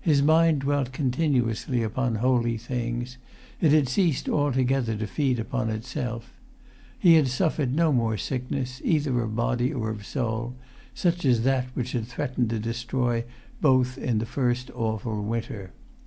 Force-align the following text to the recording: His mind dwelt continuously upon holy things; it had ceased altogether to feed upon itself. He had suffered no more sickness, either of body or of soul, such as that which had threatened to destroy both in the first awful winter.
His 0.00 0.22
mind 0.22 0.60
dwelt 0.60 0.90
continuously 0.90 1.82
upon 1.82 2.14
holy 2.14 2.56
things; 2.56 3.18
it 3.60 3.72
had 3.72 3.90
ceased 3.90 4.26
altogether 4.26 4.96
to 4.96 5.06
feed 5.06 5.38
upon 5.38 5.68
itself. 5.68 6.32
He 6.98 7.16
had 7.16 7.28
suffered 7.28 7.74
no 7.74 7.92
more 7.92 8.16
sickness, 8.16 8.80
either 8.82 9.20
of 9.20 9.36
body 9.36 9.70
or 9.70 9.90
of 9.90 10.06
soul, 10.06 10.54
such 10.94 11.26
as 11.26 11.42
that 11.42 11.66
which 11.74 11.92
had 11.92 12.06
threatened 12.06 12.48
to 12.48 12.58
destroy 12.58 13.26
both 13.60 13.98
in 13.98 14.16
the 14.16 14.24
first 14.24 14.70
awful 14.70 15.22
winter. 15.22 15.72